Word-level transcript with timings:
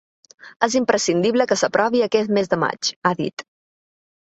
És 0.67 0.77
imprescindible 0.79 1.47
que 1.51 1.59
s’aprovi 1.63 2.03
aquest 2.07 2.35
mes 2.39 2.51
de 2.55 2.61
maig, 2.65 2.93
ha 3.11 3.15
dit. 3.23 3.49